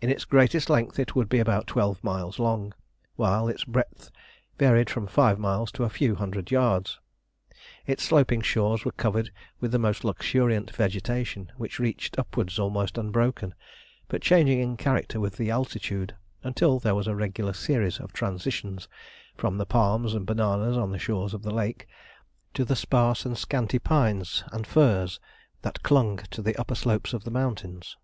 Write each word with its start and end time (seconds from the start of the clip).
In 0.00 0.10
its 0.10 0.24
greatest 0.24 0.68
length 0.68 0.98
it 0.98 1.14
would 1.14 1.28
be 1.28 1.38
about 1.38 1.68
twelve 1.68 2.02
miles 2.02 2.40
long, 2.40 2.74
while 3.14 3.46
its 3.46 3.62
breadth 3.62 4.10
varied 4.58 4.90
from 4.90 5.06
five 5.06 5.38
miles 5.38 5.70
to 5.70 5.84
a 5.84 5.88
few 5.88 6.16
hundred 6.16 6.50
yards. 6.50 6.98
Its 7.86 8.02
sloping 8.02 8.40
shores 8.40 8.84
were 8.84 8.90
covered 8.90 9.30
with 9.60 9.70
the 9.70 9.78
most 9.78 10.02
luxuriant 10.04 10.74
vegetation, 10.74 11.52
which 11.56 11.78
reached 11.78 12.18
upwards 12.18 12.58
almost 12.58 12.98
unbroken, 12.98 13.54
but 14.08 14.22
changing 14.22 14.58
in 14.58 14.76
character 14.76 15.20
with 15.20 15.36
the 15.36 15.52
altitude, 15.52 16.16
until 16.42 16.80
there 16.80 16.96
was 16.96 17.06
a 17.06 17.14
regular 17.14 17.52
series 17.52 18.00
of 18.00 18.12
transitions, 18.12 18.88
from 19.36 19.56
the 19.58 19.66
palms 19.66 20.14
and 20.14 20.26
bananas 20.26 20.76
on 20.76 20.90
the 20.90 20.98
shores 20.98 21.32
of 21.32 21.42
the 21.42 21.54
lake, 21.54 21.86
to 22.54 22.64
the 22.64 22.74
sparse 22.74 23.24
and 23.24 23.38
scanty 23.38 23.78
pines 23.78 24.42
and 24.50 24.66
firs 24.66 25.20
that 25.62 25.84
clung 25.84 26.16
to 26.32 26.42
the 26.42 26.56
upper 26.56 26.74
slopes 26.74 27.12
of 27.12 27.22
the 27.22 27.30
mountains. 27.30 27.96